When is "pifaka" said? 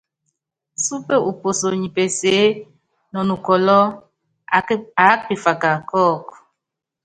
5.27-5.69